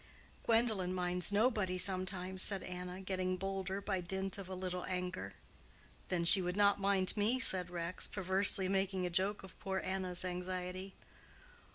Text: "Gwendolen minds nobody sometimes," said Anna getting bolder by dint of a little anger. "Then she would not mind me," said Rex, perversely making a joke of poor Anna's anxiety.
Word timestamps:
"Gwendolen 0.47 0.95
minds 0.95 1.31
nobody 1.31 1.77
sometimes," 1.77 2.41
said 2.41 2.63
Anna 2.63 3.01
getting 3.01 3.37
bolder 3.37 3.79
by 3.81 4.01
dint 4.01 4.39
of 4.39 4.49
a 4.49 4.55
little 4.55 4.83
anger. 4.85 5.33
"Then 6.07 6.25
she 6.25 6.41
would 6.41 6.57
not 6.57 6.79
mind 6.79 7.15
me," 7.15 7.37
said 7.37 7.69
Rex, 7.69 8.07
perversely 8.07 8.67
making 8.67 9.05
a 9.05 9.11
joke 9.11 9.43
of 9.43 9.59
poor 9.59 9.79
Anna's 9.85 10.25
anxiety. 10.25 10.95